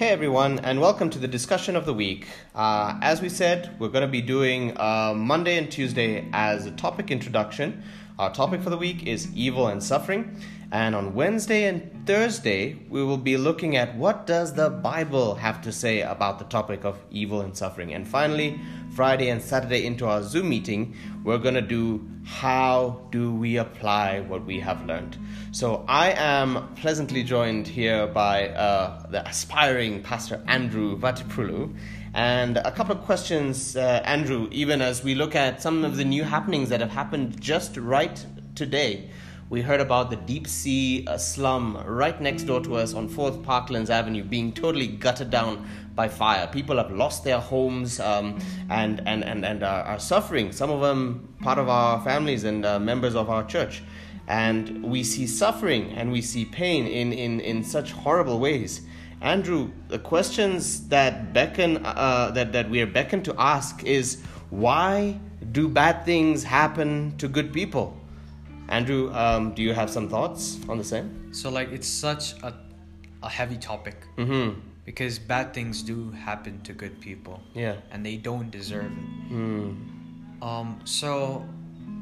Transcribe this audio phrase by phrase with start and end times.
[0.00, 2.26] Hey everyone, and welcome to the discussion of the week.
[2.54, 6.70] Uh, as we said, we're going to be doing uh, Monday and Tuesday as a
[6.70, 7.82] topic introduction.
[8.20, 10.36] Our topic for the week is evil and suffering,
[10.70, 15.62] and on Wednesday and Thursday we will be looking at what does the Bible have
[15.62, 17.94] to say about the topic of evil and suffering.
[17.94, 20.94] And finally, Friday and Saturday into our Zoom meeting,
[21.24, 25.16] we're going to do how do we apply what we have learned.
[25.52, 31.74] So I am pleasantly joined here by uh, the aspiring Pastor Andrew Vatipulu.
[32.12, 36.04] And a couple of questions, uh, Andrew, even as we look at some of the
[36.04, 38.24] new happenings that have happened just right
[38.54, 39.10] today.
[39.48, 43.44] We heard about the deep sea uh, slum right next door to us on 4th
[43.44, 46.46] Parklands Avenue being totally gutted down by fire.
[46.46, 50.52] People have lost their homes um, and, and, and, and are, are, suffering.
[50.52, 53.82] Some of them part of our families and uh, members of our church
[54.30, 58.82] and we see suffering and we see pain in, in, in such horrible ways.
[59.20, 65.18] Andrew, the questions that beckon uh, that, that we are beckoned to ask is why
[65.52, 67.96] do bad things happen to good people?
[68.68, 71.34] Andrew, um, do you have some thoughts on the same?
[71.34, 72.54] So, like, it's such a,
[73.22, 74.58] a heavy topic mm-hmm.
[74.84, 77.40] because bad things do happen to good people.
[77.52, 77.76] Yeah.
[77.90, 79.32] And they don't deserve it.
[79.32, 79.76] Mm.
[80.40, 81.44] Um, so,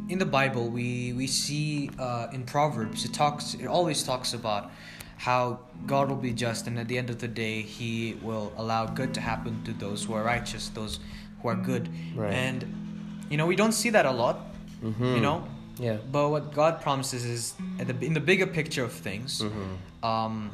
[0.09, 4.71] in the Bible, we we see uh, in Proverbs it talks it always talks about
[5.19, 8.87] how God will be just, and at the end of the day, He will allow
[8.87, 11.01] good to happen to those who are righteous, those
[11.43, 11.91] who are good.
[12.15, 12.33] Right.
[12.33, 14.39] And you know we don't see that a lot.
[14.83, 15.05] Mm-hmm.
[15.05, 15.47] You know.
[15.79, 15.99] Yeah.
[16.11, 20.05] But what God promises is, the, in the bigger picture of things, mm-hmm.
[20.05, 20.51] um,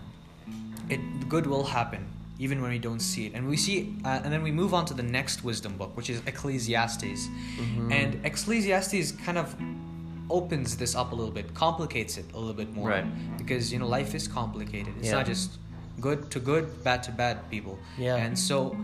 [0.90, 2.06] it good will happen
[2.38, 3.34] even when we don't see it.
[3.34, 6.10] And we see, uh, and then we move on to the next wisdom book, which
[6.10, 7.28] is Ecclesiastes.
[7.28, 7.92] Mm-hmm.
[7.92, 9.54] And Ecclesiastes kind of
[10.30, 12.88] opens this up a little bit, complicates it a little bit more.
[12.88, 13.38] Right.
[13.38, 14.94] Because, you know, life is complicated.
[14.98, 15.16] It's Yeah.
[15.18, 15.58] not just
[16.00, 17.78] good to good, bad to bad people.
[17.98, 18.16] Yeah.
[18.16, 18.76] And so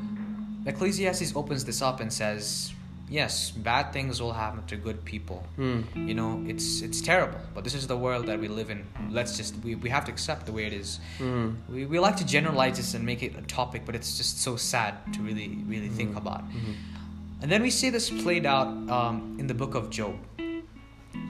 [0.66, 2.72] Ecclesiastes opens this up and says,
[3.08, 5.44] yes, bad things will happen to good people.
[5.58, 6.08] Mm.
[6.08, 8.86] You know, it's it's terrible, but this is the world that we live in.
[9.10, 11.00] Let's just we, we have to accept the way it is.
[11.18, 11.56] Mm.
[11.68, 14.56] We, we like to generalize this and make it a topic, but it's just so
[14.56, 16.42] sad to really really think about.
[16.48, 16.72] Mm-hmm.
[17.42, 20.14] And then we see this played out um, in the book of Job.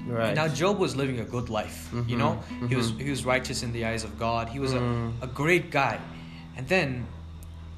[0.09, 0.35] Right.
[0.35, 1.89] Now Job was living a good life.
[1.93, 2.33] You Mhm, know,
[2.69, 4.49] he was he was righteous in the eyes of God.
[4.49, 5.13] He was Mm.
[5.21, 5.99] a, a great guy.
[6.57, 7.07] And then,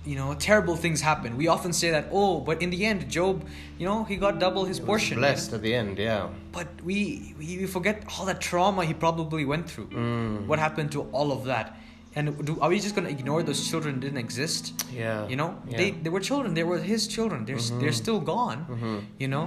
[0.04, 1.36] you know, terrible things happen.
[1.36, 3.34] We often say that, oh, but in the end, Job,
[3.78, 5.18] you know, he got double his portion.
[5.18, 6.28] Blessed at the end, yeah.
[6.52, 9.88] But we, we forget all that trauma he probably went through.
[9.90, 10.46] Mm.
[10.48, 11.76] What happened to all of that?
[12.14, 14.62] And do, are we just gonna ignore those children didn't exist?
[14.92, 15.28] Yeah.
[15.28, 15.76] You know, Yeah.
[15.80, 16.52] they they were children.
[16.54, 17.38] They were his children.
[17.46, 18.58] They're s they're still gone.
[18.68, 18.98] Mhm.
[19.22, 19.46] You know,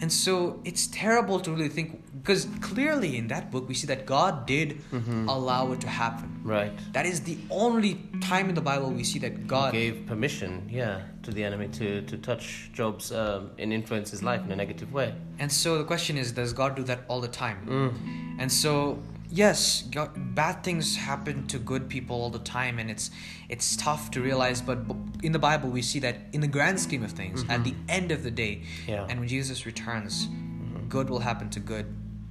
[0.00, 4.06] and so it's terrible to really think because clearly in that book we see that
[4.06, 5.28] God did Mhm.
[5.28, 6.30] allow it to happen.
[6.42, 6.72] Right.
[6.92, 11.02] That is the only time in the Bible we see that God gave permission, yeah,
[11.22, 14.90] to the enemy to, to touch Job's um, and influence his life in a negative
[14.92, 15.14] way.
[15.38, 17.58] And so the question is, does God do that all the time?
[17.66, 18.40] Mm.
[18.40, 18.98] And so,
[19.34, 23.10] yes, God, bad things happen to good people all the time, and it's
[23.48, 24.62] it's tough to realize.
[24.62, 24.78] But
[25.22, 27.90] in the Bible, we see that in the grand scheme of things, at the mm-hmm.
[27.98, 29.06] end of the day, Yeah.
[29.08, 30.88] and when Jesus returns, mm-hmm.
[30.88, 31.86] good will happen to good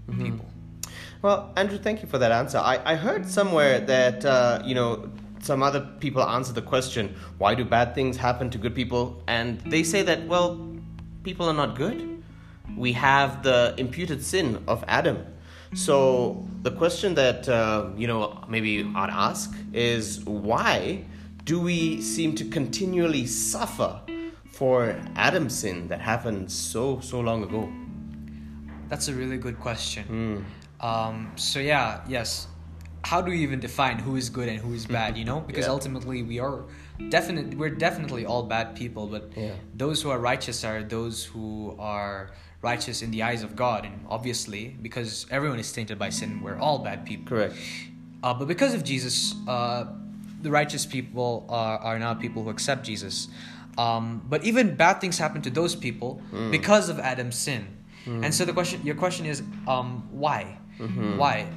[0.07, 0.23] mm-hmm.
[0.23, 0.45] people.
[1.21, 2.57] Well, Andrew, thank you for that answer.
[2.57, 5.09] I, I heard somewhere that, uh, you know,
[5.39, 9.23] some other people answer the question, why do bad things happen to good people?
[9.27, 10.59] And they say that, well,
[11.23, 12.23] people are not good.
[12.75, 15.25] We have the imputed sin of Adam.
[15.73, 21.05] So the question that, uh, you know, maybe I'd ask is why
[21.45, 23.99] do we seem to continually suffer
[24.51, 27.69] for Adam's sin that happened so, so long ago?
[28.89, 30.45] That's a really good question.
[30.81, 30.85] Mm.
[30.85, 32.47] Um, so yeah, yes.
[33.05, 35.17] How do we even define who is good and who is bad?
[35.17, 35.71] You know, because Yeah.
[35.71, 36.65] ultimately we are
[37.09, 37.57] definite.
[37.57, 39.53] We're definitely all bad people, but Yeah.
[39.75, 42.31] those who are righteous are those who are
[42.63, 46.57] righteous in the eyes of God, and obviously because everyone is tainted by sin, we're
[46.57, 47.27] all bad people.
[47.27, 47.55] Correct.
[48.23, 49.85] Uh, but because of Jesus, uh,
[50.41, 53.27] the righteous people are, are now people who accept Jesus.
[53.77, 56.21] Um, but even bad things happen to those people
[56.51, 57.67] because of Adam's sin.
[58.05, 60.57] And so the question, your question is, um, why?
[61.17, 61.47] Why?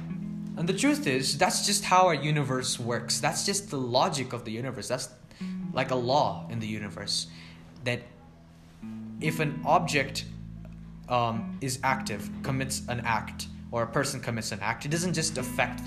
[0.57, 3.19] And the truth is, that's just how our universe works.
[3.19, 4.87] That's just the logic of the universe.
[4.87, 5.09] That's
[5.73, 7.27] like a law in the universe.
[7.83, 8.01] That
[9.19, 10.25] if an object
[11.09, 15.37] um, is active, commits an act, or a person commits an act, it doesn't just
[15.37, 15.81] affect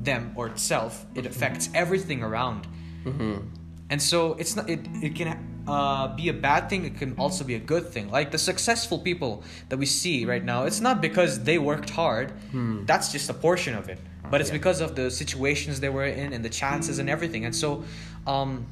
[0.00, 2.66] them or itself, it affects everything around.
[3.04, 3.38] Mm-hmm.
[3.90, 7.44] And so it's not it, it can uh, be a bad thing, it can also
[7.44, 8.10] be a good thing.
[8.10, 12.32] Like the successful people that we see right now, it's not because they worked hard,
[12.86, 13.98] that's just a portion of it.
[14.30, 14.56] But it's Yeah.
[14.56, 17.44] because of the situations they were in and the chances and everything.
[17.44, 17.84] And so
[18.26, 18.66] um,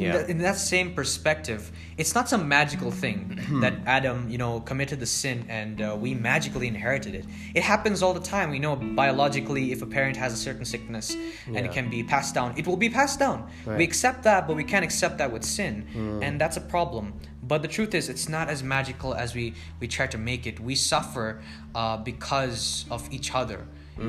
[0.00, 0.26] Yeah.
[0.26, 5.06] in that same perspective, it's not some magical thing that Adam, you know, committed the
[5.06, 7.24] sin and uh, we magically inherited it.
[7.54, 8.50] It happens all the time.
[8.50, 11.14] We know biologically if a parent has a certain sickness
[11.46, 11.64] and Yeah.
[11.66, 13.38] it can be passed down, it will be passed down.
[13.66, 13.78] Right.
[13.78, 15.74] We accept that, but we can't accept that with sin,
[16.22, 17.06] and that's a problem.
[17.42, 20.60] But the truth is, it's not as magical as we we try to make it.
[20.60, 21.40] We suffer
[21.74, 23.60] uh, because of each other.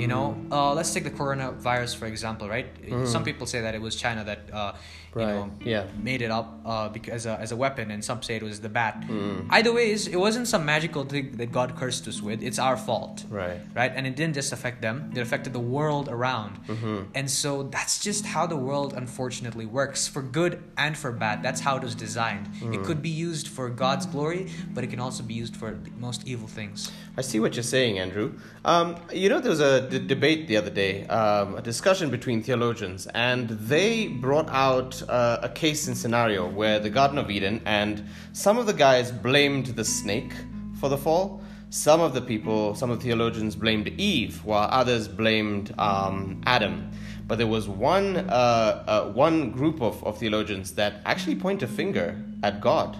[0.03, 2.67] You know, uh, let's take the coronavirus for example, right?
[3.07, 4.73] Some people say that it was China that uh,
[5.15, 5.33] you Right.
[5.35, 5.85] know Yeah.
[6.01, 8.69] made it up uh, because uh, as a weapon, and some say it was the
[8.69, 9.03] bat.
[9.07, 9.47] Mm.
[9.49, 12.43] Either way, it wasn't some magical thing that God cursed us with.
[12.43, 13.59] It's our fault, Right.
[13.75, 13.91] right?
[13.95, 16.59] And it didn't just affect them; it affected the world around.
[16.67, 16.97] Mm-hmm.
[17.15, 21.41] And so that's just how the world unfortunately works, for good and for bad.
[21.43, 22.47] That's how it was designed.
[22.47, 22.73] Mm-hmm.
[22.75, 25.91] It could be used for God's glory, but it can also be used for the
[25.99, 26.91] most evil things.
[27.17, 28.33] I see what you're saying, Andrew.
[28.63, 32.43] Um, you know, there was a d- debate the other day, um, a discussion between
[32.43, 37.61] theologians, and they brought out uh, a case and scenario where the Garden of Eden,
[37.65, 38.03] and
[38.33, 40.33] some of the guys blamed the snake
[40.79, 41.41] for the fall.
[41.69, 46.89] Some of the people, some of the theologians blamed Eve, while others blamed um, Adam.
[47.27, 51.67] But there was one, uh, uh, one group of, of theologians that actually point a
[51.67, 52.97] finger at God.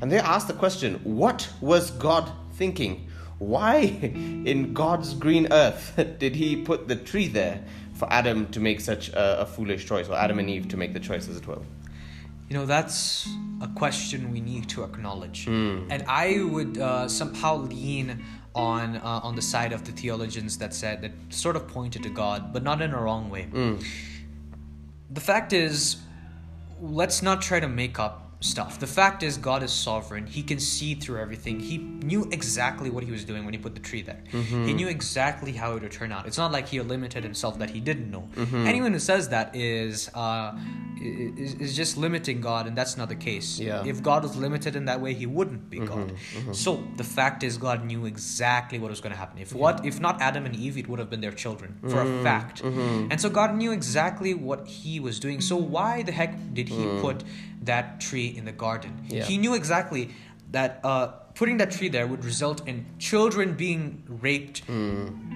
[0.00, 3.08] And they asked the question what was God thinking?
[3.40, 3.80] Why,
[4.44, 7.64] in God's green earth, did he put the tree there
[7.94, 10.92] for Adam to make such a, a foolish choice, or Adam and Eve to make
[10.92, 11.64] the choice as it will?
[12.50, 13.26] You know, that's
[13.62, 15.46] a question we need to acknowledge.
[15.46, 15.86] Hmm.
[15.88, 18.22] And I would uh, somehow lean
[18.54, 22.10] on uh, on the side of the theologians that said that sort of pointed to
[22.10, 23.44] God, but not in a wrong way.
[23.44, 23.76] Hmm.
[25.08, 25.96] The fact is,
[26.78, 28.80] let's not try to make up stuff.
[28.80, 30.26] The fact is, God is sovereign.
[30.26, 31.60] He can see through everything.
[31.60, 34.22] He knew exactly what he was doing when he put the tree there.
[34.32, 34.64] Mm-hmm.
[34.66, 36.26] He knew exactly how it would turn out.
[36.26, 38.28] It's not like he limited himself that he didn't know.
[38.34, 38.66] Mm-hmm.
[38.66, 40.58] Anyone who says that is, uh,
[41.00, 43.58] is is just limiting God, and that's not the case.
[43.58, 43.84] Yeah.
[43.84, 46.12] If God was limited in that way, he wouldn't be God.
[46.12, 46.52] Mm-hmm.
[46.52, 49.38] So the fact is, God knew exactly what was going to happen.
[49.40, 52.20] If what, if not Adam and Eve, it would have been their children for Mm-hmm.
[52.20, 52.62] a fact.
[52.62, 55.40] And so God knew exactly what He was doing.
[55.40, 57.24] So why the heck did He put
[57.62, 58.92] that tree in the garden?
[58.92, 59.12] Mm.
[59.12, 59.24] Yeah.
[59.24, 60.10] He knew exactly
[60.52, 64.62] that uh, putting that tree there would result in children being raped,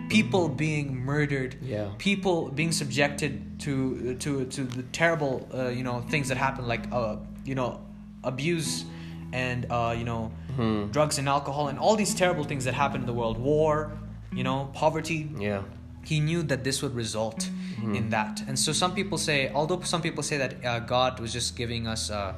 [0.09, 1.69] people being murdered, Mm.
[1.69, 1.89] Yeah.
[1.99, 6.85] people being subjected to to to the terrible uh, you know things that happen like
[6.93, 7.81] uh, you know
[8.23, 8.85] abuse
[9.33, 10.93] and uh, you know Mm-hmm.
[10.93, 13.91] drugs and alcohol and all these terrible things that happen in the world war
[14.33, 15.63] you know poverty Yeah.
[16.05, 17.51] he knew that this would result
[17.99, 21.33] in that and so some people say although some people say that uh, god was
[21.33, 22.33] just giving us uh,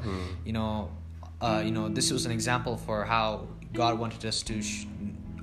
[0.47, 0.89] you know
[1.47, 4.87] uh, you know this was an example for how god wanted us to sh-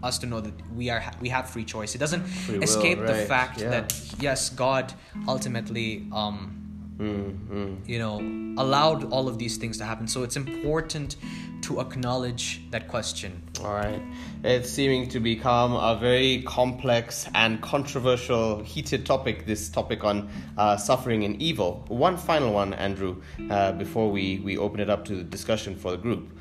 [0.04, 2.64] us to know that we are ha- we have free choice it doesn't Free will,
[2.64, 3.70] escape the fact yeah.
[3.70, 3.88] that
[4.20, 4.94] yes god
[5.28, 6.63] ultimately um
[6.98, 7.90] Mm-hmm.
[7.90, 8.20] you know
[8.62, 11.16] allowed all of these things to happen so it's important
[11.64, 14.02] to acknowledge that question All right.
[14.44, 20.76] It's seeming to become a very complex and controversial, heated topic, this topic on uh,
[20.76, 21.86] suffering and evil.
[21.88, 25.92] One final one, Andrew, uh, before we, we open it up to the discussion for
[25.92, 26.38] the group.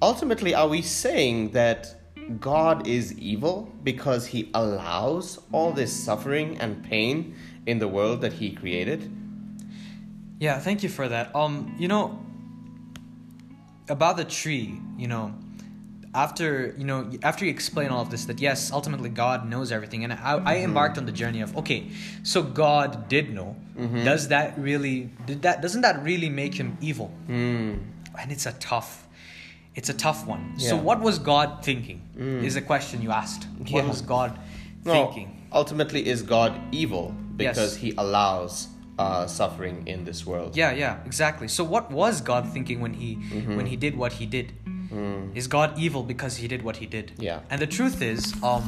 [0.00, 1.94] Ultimately, are we saying that
[2.40, 7.34] God is evil because he allows all this suffering and pain
[7.66, 9.10] in the world that he created?
[10.42, 11.36] Yeah, thank you for that.
[11.36, 12.18] Um, you know,
[13.88, 15.32] about the tree, you know,
[16.16, 20.02] after you know, after you explain all of this, that yes, ultimately God knows everything,
[20.02, 21.86] and I, I embarked on the journey of okay,
[22.24, 23.54] so God did know.
[24.02, 25.10] Does that really?
[25.26, 25.62] Did that?
[25.62, 27.12] Doesn't that really make him evil?
[27.28, 27.78] Mm.
[28.18, 29.06] And it's a tough,
[29.76, 30.58] it's a tough one.
[30.58, 32.02] So what was God thinking?
[32.18, 33.46] Is a question you asked.
[33.58, 33.86] What Yeah.
[33.86, 34.40] was God
[34.84, 35.46] No, thinking?
[35.52, 37.76] ultimately, is God evil because Yes.
[37.76, 38.66] he allows
[38.98, 40.56] uh, suffering in this world?
[40.56, 41.48] Yeah, yeah, exactly.
[41.48, 43.56] So what was God thinking when he Mm-hmm.
[43.56, 44.52] when he did what he did?
[44.92, 45.34] Mm.
[45.34, 47.12] Is God evil because he did what he did?
[47.18, 47.40] Yeah.
[47.48, 48.62] And the truth is, um,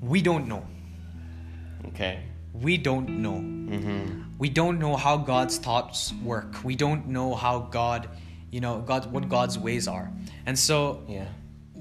[0.00, 0.66] we don't know.
[1.88, 2.22] Okay.
[2.52, 3.40] We don't know.
[3.40, 4.22] Mm-hmm.
[4.38, 6.62] We don't know how God's thoughts work.
[6.64, 8.08] We don't know how God,
[8.50, 10.10] you know, God what God's ways are.
[10.46, 11.26] And so Yeah.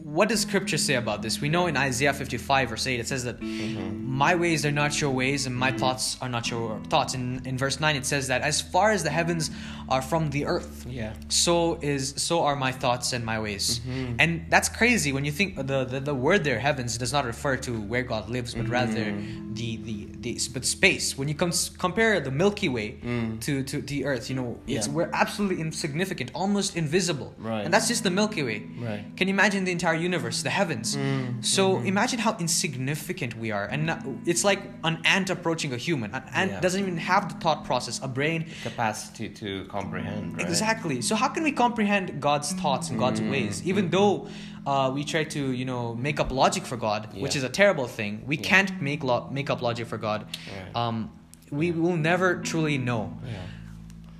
[0.03, 1.41] What does scripture say about this?
[1.41, 4.05] We know in Isaiah 55 verse 8 it says that mm-hmm.
[4.05, 7.13] my ways are not your ways and my thoughts are not your thoughts.
[7.13, 9.51] In in verse 9 it says that as far as the heavens
[9.87, 11.13] are from the earth, Yeah.
[11.29, 13.79] so is so are my thoughts and my ways.
[13.79, 14.15] Mm-hmm.
[14.19, 17.57] And that's crazy when you think the, the the word there heavens does not refer
[17.57, 19.53] to where God lives but rather mm-hmm.
[19.53, 21.17] the the the but space.
[21.17, 23.39] When you com- compare the Milky Way mm.
[23.41, 27.33] to, to the earth, you know, it's we're absolutely insignificant, almost invisible.
[27.37, 27.63] Right.
[27.63, 28.67] And that's just the Milky Way.
[28.77, 29.05] Right.
[29.15, 30.97] Can you imagine the entire universe, the heavens.
[31.41, 36.13] So imagine how insignificant we are, and it's like an ant approaching a human.
[36.13, 36.59] An ant Yeah.
[36.59, 38.45] doesn't even have the thought process, a brain.
[38.63, 40.37] Capacity to comprehend.
[40.37, 40.47] Right?
[40.47, 41.01] Exactly.
[41.01, 44.27] So how can we comprehend God's thoughts and God's Mm, ways, even though
[44.65, 47.87] uh, we try to, you know, make up logic for God, which is a terrible
[47.87, 48.21] thing.
[48.27, 48.43] We Yeah.
[48.51, 50.25] can't make lo- make up logic for God.
[50.25, 50.75] Right.
[50.75, 51.09] Um,
[51.49, 53.17] we will never truly know.
[53.25, 53.31] Yeah.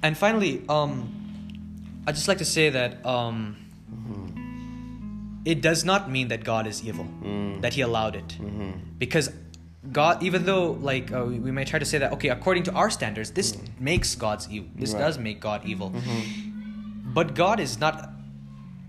[0.01, 1.09] And finally, um,
[2.07, 3.57] I'd just like to say that um,
[5.53, 7.61] it does not mean that God is evil, Mm.
[7.63, 8.29] that He allowed it.
[8.37, 8.71] Mm-hmm.
[9.03, 9.27] Because
[9.99, 12.89] God, even though like uh, we may try to say that, okay, according to our
[12.97, 14.69] standards, this makes God's evil.
[14.75, 14.95] This Mm.
[14.95, 15.05] Right.
[15.05, 15.89] does make God evil.
[15.91, 17.13] Mm-hmm.
[17.17, 17.95] But God is not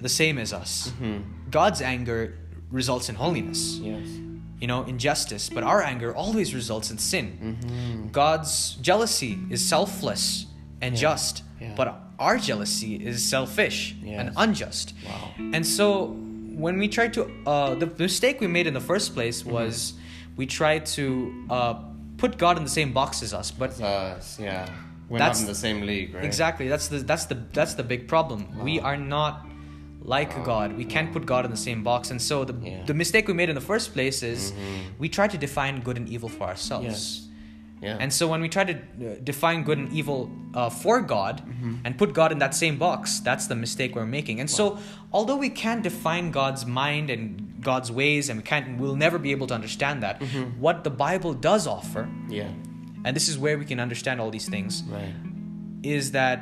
[0.06, 0.72] the same as us.
[0.88, 1.50] Mm-hmm.
[1.50, 2.20] God's anger
[2.80, 4.06] results in holiness, Yes.
[4.60, 5.44] you know, injustice.
[5.56, 7.26] But our anger always results in sin.
[7.32, 8.08] Mm-hmm.
[8.22, 8.52] God's
[8.88, 10.46] jealousy is selfless
[10.84, 11.00] and Yeah.
[11.08, 11.74] just, Yeah.
[11.78, 11.86] but
[12.18, 13.78] our jealousy is selfish
[14.18, 14.86] and unjust.
[15.06, 15.30] Wow.
[15.54, 15.86] And so
[16.56, 19.52] when we tried to, uh, the mistake we made in the first place Mm-hmm.
[19.52, 19.94] was
[20.36, 21.04] we tried to
[21.50, 21.74] uh,
[22.16, 23.50] put God in the same box as us.
[23.50, 24.38] But us.
[24.38, 24.68] Yeah.
[25.08, 26.24] We're That's- not in the same league, right?
[26.24, 28.46] exactly, that's the that's the that's the big problem.
[28.62, 29.46] We are not
[30.02, 30.44] like Wow.
[30.44, 30.76] God.
[30.76, 32.10] We can't put God in the same box.
[32.12, 32.84] And so the Yeah.
[32.86, 34.98] the mistake we made in the first place is Mhm.
[34.98, 36.86] we tried to define good and evil for ourselves.
[36.86, 37.28] Yes.
[37.82, 37.96] Yeah.
[38.00, 41.74] And so when we try to uh, define good and evil uh, for God Mm-hmm.
[41.84, 44.40] and put God in that same box, that's the mistake we're making.
[44.40, 44.78] And so
[45.12, 49.30] although we can't define God's mind and God's ways and we can't we'll never be
[49.30, 50.60] able to understand that, Mm-hmm.
[50.60, 52.48] what the Bible does offer, yeah.
[53.04, 55.14] and this is where we can understand all these things, Right.
[55.82, 56.38] is that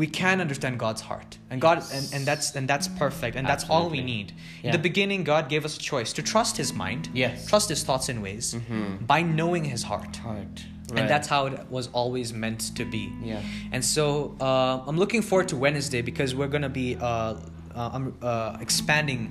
[0.00, 1.38] we can understand God's heart.
[1.50, 4.28] And God and, and that's and that's perfect and that's all we need.
[4.32, 4.66] Yeah.
[4.68, 7.46] In the beginning God gave us a choice to trust his mind, Yes.
[7.52, 9.06] trust his thoughts and ways Mhm.
[9.06, 10.16] by knowing his heart.
[10.16, 10.56] Heart.
[10.98, 13.04] And that's how it was always meant to be.
[13.22, 13.40] Yeah.
[13.74, 14.04] And so
[14.40, 17.34] uh, I'm looking forward to Wednesday because we're gonna be uh,
[17.74, 19.22] uh, um, uh, expanding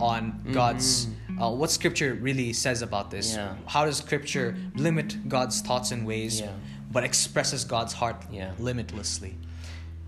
[0.00, 1.08] on God's
[1.40, 3.26] uh, what Scripture really says about this.
[3.32, 3.40] Mm-hmm.
[3.40, 3.70] Yeah.
[3.74, 6.50] How does Scripture limit God's thoughts and ways, Yeah.
[6.94, 8.50] but expresses God's heart Yeah.
[8.58, 9.34] limitlessly?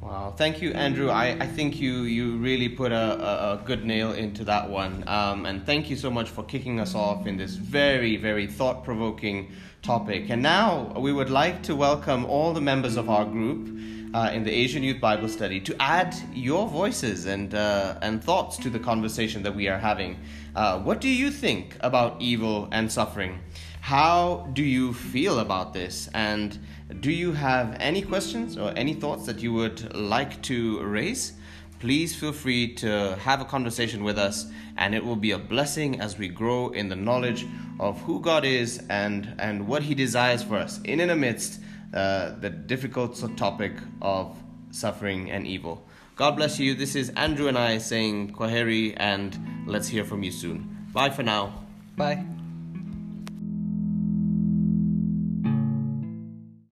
[0.04, 1.08] Wow, thank you, Andrew.
[1.08, 5.02] I, I think you, you really put a, a, a good nail into that one.
[5.06, 8.84] Um, and thank you so much for kicking us off in this very, very thought
[8.84, 10.28] provoking topic.
[10.28, 13.66] And now we would like to welcome all the members of our group
[14.12, 18.58] uh, in the Asian Youth Bible Study to add your voices and, uh, and thoughts
[18.58, 20.18] to the conversation that we are having.
[20.54, 23.40] Uh, what do you think about evil and suffering?
[23.84, 26.08] How do you feel about this?
[26.14, 26.58] And
[27.00, 31.34] do you have any questions or any thoughts that you would like to raise?
[31.80, 34.46] Please feel free to have a conversation with us,
[34.78, 37.46] and it will be a blessing as we grow in the knowledge
[37.78, 41.60] of who God is and, and what He desires for us in and amidst
[41.92, 44.34] uh, the difficult topic of
[44.70, 45.86] suffering and evil.
[46.16, 46.74] God bless you.
[46.74, 50.88] This is Andrew and I saying Kwaheri, and let's hear from you soon.
[50.94, 51.66] Bye for now.
[51.98, 52.33] Bye.